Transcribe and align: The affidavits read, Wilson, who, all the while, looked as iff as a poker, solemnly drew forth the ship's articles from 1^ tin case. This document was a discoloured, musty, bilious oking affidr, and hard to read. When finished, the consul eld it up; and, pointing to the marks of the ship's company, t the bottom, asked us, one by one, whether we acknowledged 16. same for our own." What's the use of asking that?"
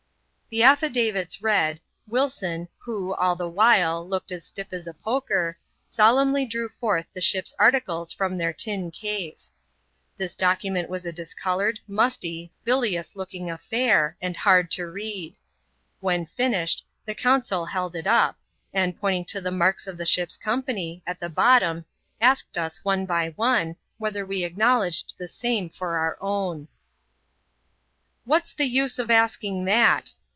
The 0.51 0.63
affidavits 0.63 1.41
read, 1.41 1.79
Wilson, 2.09 2.67
who, 2.79 3.13
all 3.13 3.37
the 3.37 3.47
while, 3.47 4.05
looked 4.05 4.33
as 4.33 4.51
iff 4.57 4.73
as 4.73 4.85
a 4.85 4.93
poker, 4.93 5.57
solemnly 5.87 6.45
drew 6.45 6.67
forth 6.67 7.05
the 7.13 7.21
ship's 7.21 7.55
articles 7.57 8.11
from 8.11 8.37
1^ 8.37 8.57
tin 8.57 8.91
case. 8.91 9.53
This 10.17 10.35
document 10.35 10.89
was 10.89 11.05
a 11.05 11.13
discoloured, 11.13 11.79
musty, 11.87 12.51
bilious 12.65 13.13
oking 13.15 13.43
affidr, 13.49 14.15
and 14.21 14.35
hard 14.35 14.69
to 14.71 14.87
read. 14.87 15.37
When 16.01 16.25
finished, 16.25 16.83
the 17.05 17.15
consul 17.15 17.69
eld 17.73 17.95
it 17.95 18.05
up; 18.05 18.37
and, 18.73 18.99
pointing 18.99 19.23
to 19.27 19.39
the 19.39 19.51
marks 19.51 19.87
of 19.87 19.95
the 19.97 20.05
ship's 20.05 20.35
company, 20.35 21.01
t 21.07 21.13
the 21.17 21.29
bottom, 21.29 21.85
asked 22.19 22.57
us, 22.57 22.83
one 22.83 23.05
by 23.05 23.29
one, 23.37 23.77
whether 23.99 24.25
we 24.25 24.43
acknowledged 24.43 25.11
16. 25.17 25.27
same 25.29 25.69
for 25.69 25.95
our 25.95 26.17
own." 26.19 26.67
What's 28.25 28.51
the 28.51 28.65
use 28.67 28.99
of 28.99 29.09
asking 29.09 29.63
that?" 29.63 30.11